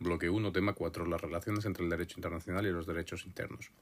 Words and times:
Bloque 0.00 0.30
1, 0.30 0.52
tema 0.52 0.74
4. 0.74 1.06
Las 1.06 1.20
relaciones 1.20 1.64
entre 1.64 1.82
el 1.82 1.90
derecho 1.90 2.18
internacional 2.18 2.64
y 2.64 2.70
los 2.70 2.86
derechos 2.86 3.26
internos. 3.26 3.72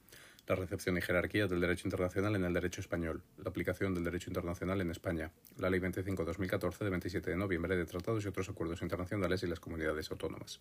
La 0.46 0.54
recepción 0.54 0.96
y 0.96 1.02
jerarquía 1.02 1.46
del 1.46 1.60
derecho 1.60 1.86
internacional 1.86 2.36
en 2.36 2.44
el 2.44 2.54
derecho 2.54 2.80
español. 2.80 3.22
La 3.36 3.50
aplicación 3.50 3.94
del 3.94 4.04
derecho 4.04 4.30
internacional 4.30 4.80
en 4.80 4.90
España. 4.90 5.30
La 5.58 5.68
Ley 5.68 5.78
25-2014 5.80 6.78
de 6.78 6.90
27 6.90 7.30
de 7.30 7.36
noviembre 7.36 7.76
de 7.76 7.84
tratados 7.84 8.24
y 8.24 8.28
otros 8.28 8.48
acuerdos 8.48 8.80
internacionales 8.80 9.42
y 9.42 9.46
las 9.46 9.60
comunidades 9.60 10.10
autónomas. 10.10 10.60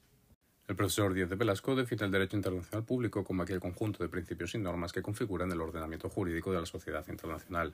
El 0.68 0.76
profesor 0.76 1.14
Díez 1.14 1.30
de 1.30 1.36
Velasco 1.38 1.74
define 1.74 2.06
el 2.06 2.12
derecho 2.12 2.36
internacional 2.36 2.84
público 2.84 3.24
como 3.24 3.44
aquel 3.44 3.62
conjunto 3.62 4.04
de 4.04 4.10
principios 4.10 4.56
y 4.56 4.58
normas 4.58 4.92
que 4.92 5.02
configuran 5.02 5.52
el 5.54 5.62
ordenamiento 5.62 6.10
jurídico 6.10 6.52
de 6.52 6.60
la 6.60 6.66
sociedad 6.66 7.06
internacional 7.08 7.74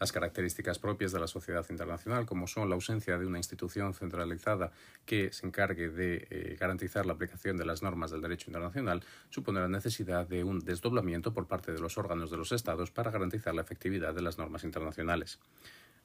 las 0.00 0.12
características 0.12 0.78
propias 0.78 1.12
de 1.12 1.20
la 1.20 1.26
sociedad 1.26 1.64
internacional, 1.70 2.26
como 2.26 2.46
son 2.46 2.68
la 2.68 2.74
ausencia 2.74 3.18
de 3.18 3.26
una 3.26 3.38
institución 3.38 3.94
centralizada 3.94 4.72
que 5.06 5.32
se 5.32 5.46
encargue 5.46 5.88
de 5.88 6.26
eh, 6.30 6.56
garantizar 6.58 7.06
la 7.06 7.12
aplicación 7.14 7.56
de 7.56 7.64
las 7.64 7.82
normas 7.82 8.10
del 8.10 8.20
derecho 8.20 8.50
internacional, 8.50 9.02
supone 9.30 9.60
la 9.60 9.68
necesidad 9.68 10.26
de 10.26 10.44
un 10.44 10.60
desdoblamiento 10.60 11.32
por 11.32 11.46
parte 11.46 11.72
de 11.72 11.80
los 11.80 11.98
órganos 11.98 12.30
de 12.30 12.36
los 12.36 12.52
Estados 12.52 12.90
para 12.90 13.10
garantizar 13.10 13.54
la 13.54 13.62
efectividad 13.62 14.14
de 14.14 14.22
las 14.22 14.38
normas 14.38 14.64
internacionales. 14.64 15.38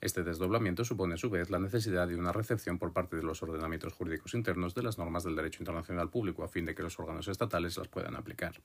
Este 0.01 0.23
desdoblamiento 0.23 0.85
supone 0.85 1.15
a 1.15 1.17
su 1.17 1.29
vez 1.29 1.49
la 1.49 1.59
necesidad 1.59 2.07
de 2.07 2.15
una 2.15 2.31
recepción 2.31 2.77
por 2.77 2.93
parte 2.93 3.17
de 3.17 3.23
los 3.23 3.43
ordenamientos 3.43 3.91
jurídicos 3.91 4.33
internos 4.33 4.73
de 4.73 4.83
las 4.83 4.97
normas 4.97 5.25
del 5.25 5.35
derecho 5.35 5.61
internacional 5.61 6.09
público 6.09 6.43
a 6.43 6.47
fin 6.47 6.65
de 6.65 6.73
que 6.73 6.83
los 6.83 6.97
órganos 6.99 7.27
estatales 7.27 7.77
las 7.77 7.89
puedan 7.89 8.15
aplicar 8.15 8.61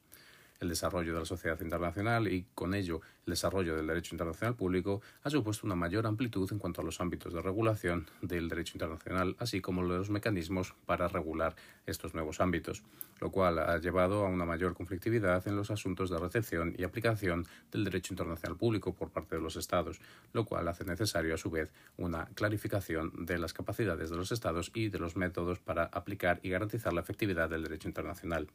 el 0.60 0.68
desarrollo 0.68 1.12
de 1.12 1.20
la 1.20 1.24
sociedad 1.24 1.60
internacional 1.60 2.28
y, 2.28 2.46
con 2.54 2.74
ello, 2.74 3.00
el 3.26 3.32
desarrollo 3.32 3.76
del 3.76 3.86
derecho 3.86 4.14
internacional 4.14 4.54
público 4.54 5.02
ha 5.22 5.30
supuesto 5.30 5.66
una 5.66 5.74
mayor 5.74 6.06
amplitud 6.06 6.50
en 6.52 6.58
cuanto 6.58 6.80
a 6.80 6.84
los 6.84 7.00
ámbitos 7.00 7.32
de 7.32 7.40
regulación 7.40 8.06
del 8.22 8.48
derecho 8.48 8.72
internacional, 8.74 9.36
así 9.38 9.60
como 9.60 9.82
los 9.82 10.10
mecanismos 10.10 10.74
para 10.86 11.08
regular 11.08 11.54
estos 11.86 12.14
nuevos 12.14 12.40
ámbitos, 12.40 12.82
lo 13.20 13.30
cual 13.30 13.58
ha 13.58 13.78
llevado 13.78 14.26
a 14.26 14.28
una 14.28 14.44
mayor 14.44 14.74
conflictividad 14.74 15.46
en 15.48 15.56
los 15.56 15.70
asuntos 15.70 16.10
de 16.10 16.18
recepción 16.18 16.74
y 16.76 16.84
aplicación 16.84 17.46
del 17.72 17.84
derecho 17.84 18.12
internacional 18.12 18.56
público 18.56 18.94
por 18.94 19.10
parte 19.10 19.36
de 19.36 19.42
los 19.42 19.56
Estados, 19.56 20.00
lo 20.32 20.44
cual 20.44 20.68
hace 20.68 20.84
necesario, 20.84 21.34
a 21.34 21.38
su 21.38 21.50
vez, 21.50 21.72
una 21.96 22.26
clarificación 22.34 23.26
de 23.26 23.38
las 23.38 23.52
capacidades 23.52 24.10
de 24.10 24.16
los 24.16 24.32
Estados 24.32 24.70
y 24.74 24.88
de 24.88 24.98
los 24.98 25.16
métodos 25.16 25.58
para 25.58 25.84
aplicar 25.84 26.40
y 26.42 26.50
garantizar 26.50 26.92
la 26.92 27.00
efectividad 27.00 27.48
del 27.48 27.62
derecho 27.62 27.88
internacional. 27.88 28.48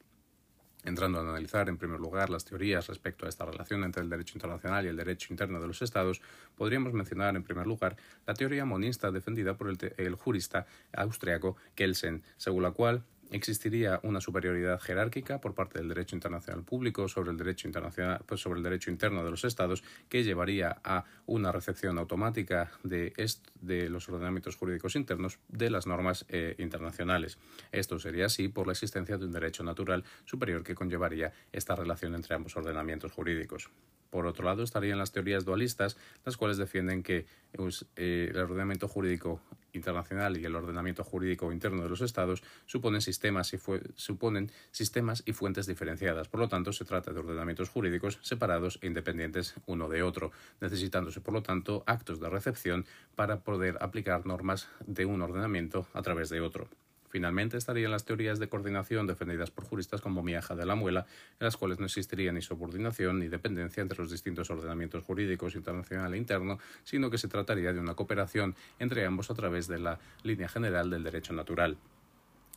Entrando 0.86 1.20
a 1.20 1.22
analizar, 1.22 1.68
en 1.68 1.78
primer 1.78 2.00
lugar, 2.00 2.30
las 2.30 2.46
teorías 2.46 2.88
respecto 2.88 3.26
a 3.26 3.30
esta 3.30 3.46
relación 3.46 3.84
entre 3.84 4.02
el 4.02 4.10
derecho 4.10 4.36
internacional 4.36 4.86
y 4.86 4.88
el 4.88 4.96
derecho 4.96 5.34
interno 5.34 5.60
de 5.60 5.68
los 5.68 5.82
Estados, 5.82 6.22
podríamos 6.56 6.94
mencionar, 6.94 7.36
en 7.36 7.44
primer 7.44 7.68
lugar, 7.68 7.98
la 8.26 8.34
teoría 8.34 8.64
monista 8.64 9.12
defendida 9.12 9.58
por 9.58 9.70
el, 9.70 10.16
jurista 10.16 10.66
austriaco 10.94 11.58
Kelsen, 11.76 12.24
según 12.38 12.64
la 12.64 12.72
cual 12.72 13.04
existiría 13.32 14.00
una 14.04 14.22
superioridad 14.22 14.80
jerárquica 14.80 15.40
por 15.40 15.54
parte 15.54 15.80
del 15.80 15.90
derecho 15.90 16.16
internacional 16.16 16.64
público 16.64 17.08
sobre 17.08 17.32
el 17.32 17.38
derecho 17.38 17.68
internacional 17.68 18.22
pues 18.26 18.42
sobre 18.42 18.58
el 18.58 18.64
derecho 18.64 18.90
interno 18.92 19.24
de 19.24 19.32
los 19.32 19.44
estados 19.44 19.84
que 20.08 20.24
llevaría 20.24 20.80
a 20.84 21.06
una 21.26 21.52
recepción 21.52 21.98
automática 21.98 22.72
de, 22.84 23.14
de 23.62 23.90
los 23.90 24.10
ordenamientos 24.10 24.56
jurídicos 24.56 24.96
internos 24.96 25.40
de 25.48 25.70
las 25.70 25.88
normas 25.88 26.26
eh, 26.30 26.56
internacionales. 26.58 27.38
Esto 27.72 28.00
sería 28.00 28.26
así 28.26 28.48
por 28.48 28.68
la 28.68 28.74
existencia 28.74 29.18
de 29.18 29.26
un 29.26 29.32
derecho 29.32 29.64
natural 29.64 30.04
superior 30.26 30.64
que 30.64 30.76
conllevaría 30.76 31.32
esta 31.52 31.76
relación 31.76 32.16
entre 32.16 32.36
ambos 32.36 32.56
ordenamientos 32.58 33.12
jurídicos. 33.12 33.70
Por 34.10 34.26
otro 34.26 34.46
lado, 34.46 34.64
estarían 34.64 34.98
las 34.98 35.12
teorías 35.12 35.46
dualistas, 35.46 35.98
las 36.26 36.36
cuales 36.36 36.58
defienden 36.58 37.04
que 37.04 37.26
pues, 37.52 37.86
eh, 37.96 38.30
el 38.32 38.38
ordenamiento 38.40 38.88
jurídico 38.88 39.42
internacional 39.80 40.38
y 40.38 40.46
el 40.46 40.56
ordenamiento 40.56 41.04
jurídico 41.04 41.52
interno 41.52 41.82
de 41.82 41.90
los 41.90 42.02
estados 42.02 42.44
suponen 42.66 43.02
sistemas, 43.02 43.54
y 43.54 43.60
suponen 43.96 44.52
sistemas 44.72 45.24
y 45.26 45.34
fuentes 45.34 45.66
diferenciadas. 45.66 46.28
Por 46.28 46.42
lo 46.42 46.48
tanto, 46.48 46.72
se 46.72 46.86
trata 46.86 47.12
de 47.12 47.20
ordenamientos 47.20 47.70
jurídicos 47.70 48.20
separados 48.22 48.78
e 48.82 48.88
independientes 48.88 49.56
uno 49.66 49.90
de 49.90 50.04
otro, 50.04 50.32
necesitándose, 50.62 51.22
por 51.22 51.34
lo 51.34 51.42
tanto, 51.42 51.84
actos 51.88 52.20
de 52.20 52.30
recepción 52.30 52.86
para 53.16 53.42
poder 53.42 53.78
aplicar 53.82 54.26
normas 54.26 54.68
de 54.86 55.06
un 55.06 55.22
ordenamiento 55.22 55.88
a 55.94 56.02
través 56.02 56.30
de 56.30 56.42
otro. 56.42 56.70
Finalmente 57.10 57.58
estarían 57.58 57.92
las 57.92 58.06
teorías 58.06 58.40
de 58.40 58.50
coordinación 58.50 59.08
defendidas 59.08 59.52
por 59.52 59.66
juristas 59.66 60.00
como 60.00 60.24
Miaja 60.24 60.56
de 60.56 60.66
la 60.66 60.76
Muela, 60.76 61.06
en 61.40 61.46
las 61.46 61.58
cuales 61.58 61.80
no 61.80 61.86
existiría 61.86 62.32
ni 62.32 62.42
subordinación 62.42 63.20
ni 63.20 63.28
dependencia 63.28 63.82
entre 63.82 63.98
los 63.98 64.12
distintos 64.12 64.50
ordenamientos 64.50 65.04
jurídicos 65.04 65.56
internacional 65.56 66.14
e 66.14 66.18
interno, 66.18 66.60
sino 66.84 67.10
que 67.10 67.18
se 67.18 67.28
trataría 67.28 67.74
de 67.74 67.80
una 67.80 67.96
cooperación 67.96 68.56
entre 68.78 69.06
ambos 69.06 69.32
a 69.32 69.36
través 69.36 69.68
de 69.68 69.80
la 69.80 70.00
línea 70.24 70.48
general 70.48 70.90
del 70.90 71.04
derecho 71.04 71.34
natural 71.34 71.78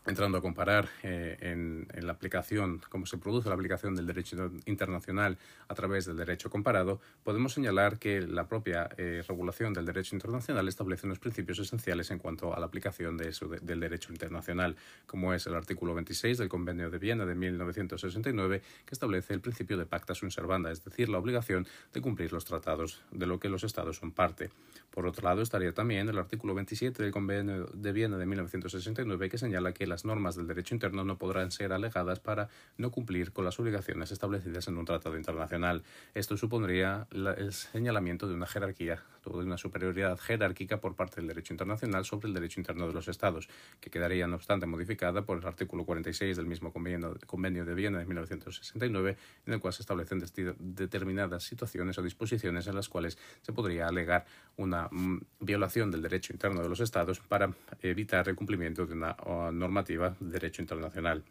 entrando 0.06 0.38
a 0.38 0.40
comparar 0.40 0.88
eh, 1.02 1.36
en, 1.40 1.86
la 2.04 2.12
aplicación, 2.12 2.80
cómo 2.88 3.06
se 3.06 3.18
produce 3.18 3.48
la 3.48 3.54
aplicación 3.54 3.94
del 3.94 4.06
derecho 4.06 4.50
internacional 4.66 5.38
a 5.68 5.74
través 5.74 6.06
del 6.06 6.16
derecho 6.16 6.50
comparado, 6.50 7.00
podemos 7.22 7.52
señalar 7.52 7.98
que 7.98 8.20
la 8.20 8.48
propia 8.48 8.88
eh, 8.96 9.22
regulación 9.26 9.72
del 9.72 9.86
derecho 9.86 10.16
internacional 10.16 10.66
establece 10.68 11.06
unos 11.06 11.18
principios 11.18 11.58
esenciales 11.60 12.10
en 12.10 12.18
cuanto 12.18 12.54
a 12.54 12.60
la 12.60 12.66
aplicación 12.66 13.16
de 13.16 13.32
del 13.62 13.80
derecho 13.80 14.12
internacional, 14.12 14.76
como 15.06 15.32
es 15.32 15.46
el 15.46 15.54
artículo 15.54 15.94
26 15.94 16.38
del 16.38 16.48
Convenio 16.48 16.90
de 16.90 16.98
Viena 16.98 17.24
de 17.24 17.34
1969, 17.34 18.62
que 18.84 18.94
establece 18.94 19.34
el 19.34 19.40
principio 19.40 19.76
de 19.76 19.86
pacta 19.86 20.14
sunt 20.14 20.32
servanda, 20.32 20.70
es 20.70 20.84
decir, 20.84 21.08
la 21.08 21.18
obligación 21.18 21.66
de 21.92 22.00
cumplir 22.00 22.32
los 22.32 22.44
tratados 22.44 23.02
de 23.10 23.26
lo 23.26 23.38
que 23.38 23.48
los 23.48 23.64
Estados 23.64 23.96
son 23.96 24.12
parte. 24.12 24.50
Por 24.90 25.06
otro 25.06 25.24
lado, 25.24 25.42
estaría 25.42 25.72
también 25.72 26.08
el 26.08 26.18
artículo 26.18 26.54
27 26.54 27.02
del 27.02 27.12
Convenio 27.12 27.66
de 27.72 27.92
Viena 27.92 28.18
de 28.18 28.26
1969, 28.26 29.30
que 29.30 29.38
señala 29.38 29.72
que 29.72 29.86
las 29.92 30.06
normas 30.06 30.36
del 30.36 30.46
derecho 30.46 30.74
interno 30.74 31.04
no 31.04 31.18
podrán 31.18 31.50
ser 31.50 31.72
alegadas 31.72 32.18
para 32.18 32.48
no 32.78 32.90
cumplir 32.90 33.32
con 33.32 33.44
las 33.44 33.60
obligaciones 33.60 34.10
establecidas 34.10 34.66
en 34.68 34.78
un 34.78 34.86
tratado 34.86 35.18
internacional. 35.18 35.82
Esto 36.14 36.38
supondría 36.38 37.06
el 37.12 37.52
señalamiento 37.52 38.26
de 38.26 38.34
una 38.34 38.46
jerarquía 38.46 39.02
de 39.30 39.44
una 39.44 39.58
superioridad 39.58 40.18
jerárquica 40.18 40.80
por 40.80 40.94
parte 40.94 41.16
del 41.16 41.28
derecho 41.28 41.54
internacional 41.54 42.04
sobre 42.04 42.28
el 42.28 42.34
derecho 42.34 42.60
interno 42.60 42.86
de 42.86 42.92
los 42.92 43.08
Estados, 43.08 43.48
que 43.80 43.90
quedaría, 43.90 44.26
no 44.26 44.36
obstante, 44.36 44.66
modificada 44.66 45.24
por 45.24 45.38
el 45.38 45.46
artículo 45.46 45.84
46 45.84 46.36
del 46.36 46.46
mismo 46.46 46.72
convenio, 46.72 47.64
de 47.64 47.74
Viena 47.74 47.98
de 47.98 48.06
1969, 48.06 49.16
en 49.46 49.52
el 49.52 49.60
cual 49.60 49.72
se 49.72 49.82
establecen 49.82 50.22
determinadas 50.58 51.44
situaciones 51.44 51.98
o 51.98 52.02
disposiciones 52.02 52.66
en 52.66 52.74
las 52.74 52.88
cuales 52.88 53.18
se 53.42 53.52
podría 53.52 53.88
alegar 53.88 54.24
una 54.56 54.88
mm, 54.90 55.20
violación 55.40 55.90
del 55.90 56.02
derecho 56.02 56.32
interno 56.32 56.62
de 56.62 56.68
los 56.68 56.80
Estados 56.80 57.20
para 57.20 57.52
evitar 57.80 58.28
el 58.28 58.36
cumplimiento 58.36 58.86
de 58.86 58.94
una 58.94 59.16
norma 59.52 59.82
de 59.82 60.12
derecho 60.20 60.62
internacional. 60.62 61.24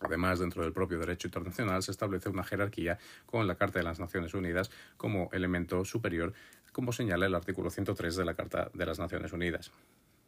Además, 0.00 0.38
dentro 0.38 0.62
del 0.62 0.72
propio 0.72 0.98
derecho 0.98 1.28
internacional 1.28 1.82
se 1.82 1.90
establece 1.90 2.28
una 2.28 2.44
jerarquía 2.44 2.98
con 3.26 3.46
la 3.46 3.54
Carta 3.54 3.78
de 3.78 3.84
las 3.84 4.00
Naciones 4.00 4.34
Unidas 4.34 4.70
como 4.96 5.30
elemento 5.32 5.84
superior, 5.84 6.34
como 6.74 6.92
señala 6.92 7.24
el 7.24 7.34
artículo 7.34 7.70
103 7.70 8.16
de 8.16 8.24
la 8.26 8.34
Carta 8.34 8.70
de 8.74 8.84
las 8.84 8.98
Naciones 8.98 9.32
Unidas. 9.32 9.70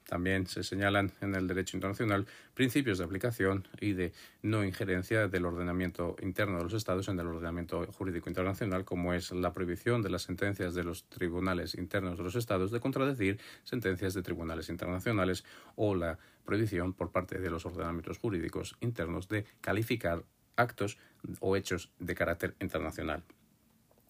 También 0.07 0.47
se 0.47 0.62
señalan 0.62 1.11
en 1.21 1.34
el 1.34 1.49
derecho 1.49 1.77
internacional 1.77 2.27
principios 2.55 2.99
de 2.99 3.05
aplicación 3.05 3.67
y 3.81 3.93
de 3.93 4.12
no 4.41 4.65
injerencia 4.65 5.27
del 5.27 5.45
ordenamiento 5.45 6.15
interno 6.23 6.59
de 6.59 6.62
los 6.62 6.75
Estados 6.75 7.09
en 7.09 7.19
el 7.19 7.27
ordenamiento 7.27 7.84
jurídico 7.93 8.31
internacional, 8.31 8.84
como 8.84 9.12
es 9.15 9.33
la 9.33 9.53
prohibición 9.53 10.03
de 10.03 10.11
las 10.11 10.23
sentencias 10.23 10.75
de 10.75 10.84
los 10.84 11.09
tribunales 11.09 11.75
internos 11.75 12.17
de 12.17 12.23
los 12.23 12.37
Estados 12.37 12.71
de 12.71 12.78
contradecir 12.78 13.41
sentencias 13.65 14.15
de 14.15 14.23
tribunales 14.23 14.69
internacionales 14.69 15.45
o 15.75 15.97
la 15.97 16.19
prohibición 16.45 16.93
por 16.93 17.11
parte 17.11 17.41
de 17.41 17.51
los 17.51 17.67
ordenamientos 17.67 18.19
jurídicos 18.19 18.77
internos 18.81 19.27
de 19.28 19.45
calificar 19.61 20.23
actos 20.55 20.99
o 21.41 21.57
hechos 21.57 21.91
de 21.99 22.15
carácter 22.15 22.55
internacional. 22.61 23.25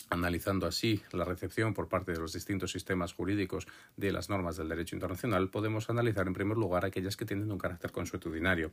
Analizando 0.08 0.66
así 0.66 1.02
la 1.12 1.24
recepción 1.24 1.74
por 1.74 1.88
parte 1.88 2.12
de 2.12 2.20
los 2.20 2.32
distintos 2.32 2.70
sistemas 2.70 3.12
jurídicos 3.12 3.66
de 3.96 4.12
las 4.12 4.28
normas 4.28 4.56
del 4.56 4.68
derecho 4.68 4.94
internacional, 4.94 5.50
podemos 5.50 5.90
analizar 5.90 6.28
en 6.28 6.32
primer 6.32 6.56
lugar 6.56 6.84
aquellas 6.84 7.16
que 7.16 7.24
tienen 7.24 7.50
un 7.50 7.58
carácter 7.58 7.90
consuetudinario, 7.90 8.70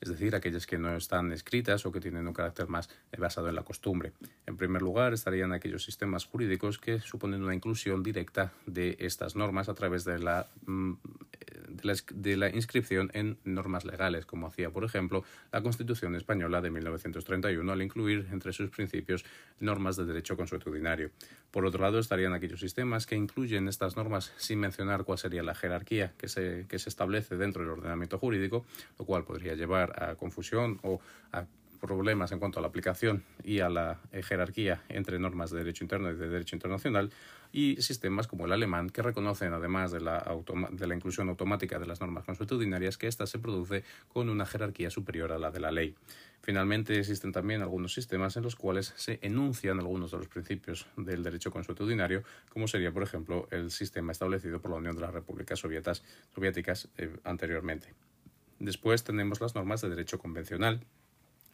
es 0.00 0.08
decir, 0.08 0.34
aquellas 0.34 0.66
que 0.66 0.78
no 0.78 0.96
están 0.96 1.32
escritas 1.32 1.84
o 1.84 1.90
que 1.90 2.00
tienen 2.00 2.28
un 2.28 2.32
carácter 2.32 2.68
más 2.68 2.88
basado 3.18 3.48
en 3.48 3.56
la 3.56 3.64
costumbre. 3.64 4.12
En 4.46 4.56
primer 4.56 4.82
lugar, 4.82 5.12
estarían 5.12 5.52
aquellos 5.52 5.84
sistemas 5.84 6.26
jurídicos 6.26 6.78
que 6.78 7.00
suponen 7.00 7.42
una 7.42 7.54
inclusión 7.54 8.02
directa 8.02 8.52
de 8.66 8.96
estas 9.00 9.34
normas 9.34 9.68
a 9.68 9.74
través 9.74 10.04
de 10.04 10.20
la 10.20 10.46
de 11.72 12.36
la, 12.36 12.48
inscripción 12.50 13.10
en 13.14 13.38
normas 13.44 13.84
legales, 13.84 14.26
como 14.26 14.46
hacía, 14.46 14.70
por 14.70 14.84
ejemplo, 14.84 15.24
la 15.50 15.62
Constitución 15.62 16.14
española 16.16 16.60
de 16.60 16.70
1931 16.70 17.72
al 17.72 17.82
incluir 17.82 18.28
entre 18.30 18.52
sus 18.52 18.70
principios 18.70 19.24
normas 19.60 19.96
de 19.96 20.04
derecho 20.04 20.36
consuetudinario. 20.36 21.10
Por 21.50 21.66
otro 21.66 21.82
lado, 21.82 21.98
estarían 21.98 22.32
aquellos 22.32 22.60
sistemas 22.60 23.06
que 23.06 23.16
incluyen 23.16 23.68
estas 23.68 23.96
normas 23.96 24.32
sin 24.36 24.60
mencionar 24.60 25.04
cuál 25.04 25.18
sería 25.18 25.42
la 25.42 25.54
jerarquía 25.54 26.12
que 26.16 26.28
se, 26.28 26.66
que 26.68 26.78
se 26.78 26.88
establece 26.88 27.36
dentro 27.36 27.62
del 27.62 27.72
ordenamiento 27.72 28.18
jurídico, 28.18 28.64
lo 28.98 29.04
cual 29.04 29.24
podría 29.24 29.54
llevar 29.54 30.02
a 30.02 30.14
confusión 30.16 30.78
o 30.82 31.00
a 31.32 31.46
problemas 31.82 32.30
en 32.30 32.38
cuanto 32.38 32.60
a 32.60 32.62
la 32.62 32.68
aplicación 32.68 33.24
y 33.42 33.58
a 33.58 33.68
la 33.68 34.00
eh, 34.12 34.22
jerarquía 34.22 34.82
entre 34.88 35.18
normas 35.18 35.50
de 35.50 35.58
derecho 35.58 35.82
interno 35.84 36.10
y 36.10 36.14
de 36.14 36.28
derecho 36.28 36.54
internacional, 36.54 37.10
y 37.52 37.82
sistemas 37.82 38.28
como 38.28 38.46
el 38.46 38.52
alemán 38.52 38.88
que 38.88 39.02
reconocen, 39.02 39.52
además 39.52 39.90
de 39.90 40.00
la, 40.00 40.24
de 40.70 40.86
la 40.86 40.94
inclusión 40.94 41.28
automática 41.28 41.78
de 41.78 41.86
las 41.86 42.00
normas 42.00 42.24
consuetudinarias, 42.24 42.96
que 42.96 43.08
ésta 43.08 43.26
se 43.26 43.38
produce 43.40 43.84
con 44.08 44.30
una 44.30 44.46
jerarquía 44.46 44.90
superior 44.90 45.32
a 45.32 45.38
la 45.38 45.50
de 45.50 45.60
la 45.60 45.70
ley. 45.72 45.94
Finalmente, 46.40 46.98
existen 46.98 47.32
también 47.32 47.60
algunos 47.60 47.92
sistemas 47.92 48.36
en 48.36 48.44
los 48.44 48.56
cuales 48.56 48.94
se 48.96 49.18
enuncian 49.20 49.78
algunos 49.78 50.12
de 50.12 50.18
los 50.18 50.28
principios 50.28 50.86
del 50.96 51.22
derecho 51.22 51.50
consuetudinario, 51.50 52.22
como 52.48 52.68
sería, 52.68 52.92
por 52.92 53.02
ejemplo, 53.02 53.48
el 53.50 53.70
sistema 53.70 54.12
establecido 54.12 54.60
por 54.60 54.70
la 54.70 54.78
Unión 54.78 54.94
de 54.94 55.02
las 55.02 55.12
Repúblicas 55.12 55.58
Soviéticas 55.58 56.88
eh, 56.96 57.14
anteriormente. 57.24 57.92
Después 58.60 59.02
tenemos 59.02 59.40
las 59.40 59.54
normas 59.56 59.80
de 59.82 59.90
derecho 59.90 60.18
convencional, 60.18 60.80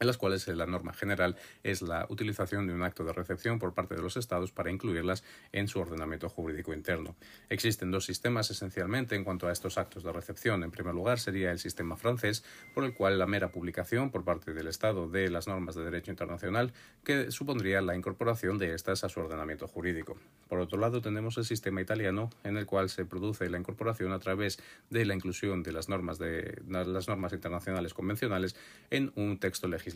en 0.00 0.06
las 0.06 0.16
cuales 0.16 0.46
la 0.48 0.66
norma 0.66 0.92
general 0.92 1.36
es 1.62 1.82
la 1.82 2.06
utilización 2.08 2.66
de 2.66 2.74
un 2.74 2.82
acto 2.82 3.04
de 3.04 3.12
recepción 3.12 3.58
por 3.58 3.74
parte 3.74 3.94
de 3.94 4.02
los 4.02 4.16
Estados 4.16 4.52
para 4.52 4.70
incluirlas 4.70 5.24
en 5.52 5.68
su 5.68 5.80
ordenamiento 5.80 6.28
jurídico 6.28 6.72
interno. 6.72 7.16
Existen 7.48 7.90
dos 7.90 8.04
sistemas 8.04 8.50
esencialmente 8.50 9.16
en 9.16 9.24
cuanto 9.24 9.48
a 9.48 9.52
estos 9.52 9.78
actos 9.78 10.04
de 10.04 10.12
recepción. 10.12 10.62
En 10.62 10.70
primer 10.70 10.94
lugar 10.94 11.18
sería 11.18 11.50
el 11.50 11.58
sistema 11.58 11.96
francés, 11.96 12.44
por 12.74 12.84
el 12.84 12.94
cual 12.94 13.18
la 13.18 13.26
mera 13.26 13.50
publicación 13.50 14.10
por 14.10 14.24
parte 14.24 14.52
del 14.52 14.68
Estado 14.68 15.08
de 15.08 15.30
las 15.30 15.48
normas 15.48 15.74
de 15.74 15.84
derecho 15.84 16.10
internacional 16.10 16.72
que 17.04 17.30
supondría 17.30 17.80
la 17.80 17.96
incorporación 17.96 18.58
de 18.58 18.74
estas 18.74 19.04
a 19.04 19.08
su 19.08 19.20
ordenamiento 19.20 19.66
jurídico. 19.66 20.16
Por 20.48 20.60
otro 20.60 20.78
lado 20.78 21.00
tenemos 21.00 21.36
el 21.38 21.44
sistema 21.44 21.80
italiano, 21.80 22.30
en 22.44 22.56
el 22.56 22.66
cual 22.66 22.88
se 22.88 23.04
produce 23.04 23.50
la 23.50 23.58
incorporación 23.58 24.12
a 24.12 24.18
través 24.18 24.58
de 24.90 25.04
la 25.04 25.14
inclusión 25.14 25.62
de 25.62 25.72
las 25.72 25.88
normas 25.88 26.18
de 26.18 26.62
las 26.68 27.08
normas 27.08 27.32
internacionales 27.32 27.94
convencionales 27.94 28.56
en 28.90 29.12
un 29.16 29.38
texto 29.38 29.68
legislativo 29.68 29.87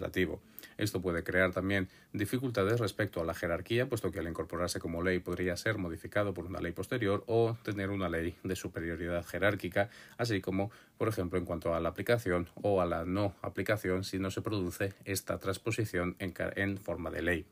Esto 0.78 1.00
puede 1.00 1.22
crear 1.22 1.52
también 1.52 1.88
dificultades 2.12 2.80
respecto 2.80 3.20
a 3.20 3.24
la 3.24 3.34
jerarquía, 3.34 3.88
puesto 3.88 4.10
que 4.10 4.18
al 4.18 4.28
incorporarse 4.28 4.80
como 4.80 5.02
ley 5.02 5.18
podría 5.18 5.56
ser 5.56 5.78
modificado 5.78 6.34
por 6.34 6.46
una 6.46 6.60
ley 6.60 6.72
posterior 6.72 7.24
o 7.26 7.56
tener 7.62 7.90
una 7.90 8.08
ley 8.08 8.36
de 8.42 8.56
superioridad 8.56 9.24
jerárquica, 9.24 9.90
así 10.16 10.40
como, 10.40 10.70
por 10.98 11.08
ejemplo, 11.08 11.38
en 11.38 11.44
cuanto 11.44 11.74
a 11.74 11.80
la 11.80 11.90
aplicación 11.90 12.48
o 12.62 12.80
a 12.80 12.86
la 12.86 13.04
no 13.04 13.34
aplicación 13.42 14.04
si 14.04 14.18
no 14.18 14.30
se 14.30 14.42
produce 14.42 14.94
esta 15.04 15.38
transposición 15.38 16.16
en 16.18 16.78
forma 16.78 17.10
de 17.10 17.22
ley. 17.22 17.46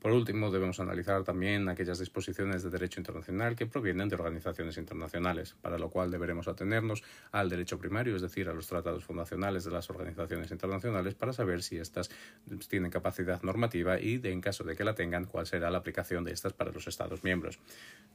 Por 0.00 0.12
último, 0.12 0.50
debemos 0.50 0.78
analizar 0.78 1.24
también 1.24 1.68
aquellas 1.68 1.98
disposiciones 1.98 2.62
de 2.62 2.70
derecho 2.70 3.00
internacional 3.00 3.56
que 3.56 3.66
provienen 3.66 4.08
de 4.08 4.14
organizaciones 4.14 4.76
internacionales, 4.76 5.56
para 5.60 5.78
lo 5.78 5.90
cual 5.90 6.10
deberemos 6.10 6.48
atenernos 6.48 7.02
al 7.32 7.48
derecho 7.48 7.78
primario, 7.78 8.14
es 8.14 8.22
decir, 8.22 8.48
a 8.48 8.54
los 8.54 8.66
tratados 8.66 9.04
fundacionales 9.04 9.64
de 9.64 9.70
las 9.70 9.88
organizaciones 9.90 10.50
internacionales, 10.50 11.14
para 11.14 11.32
saber 11.32 11.62
si 11.62 11.78
éstas 11.78 12.10
tienen 12.68 12.90
capacidad 12.90 13.42
normativa 13.42 13.98
y, 13.98 14.20
en 14.22 14.40
caso 14.40 14.64
de 14.64 14.76
que 14.76 14.84
la 14.84 14.94
tengan, 14.94 15.24
cuál 15.24 15.46
será 15.46 15.70
la 15.70 15.78
aplicación 15.78 16.24
de 16.24 16.32
estas 16.32 16.52
para 16.52 16.70
los 16.70 16.86
Estados 16.86 17.24
miembros. 17.24 17.58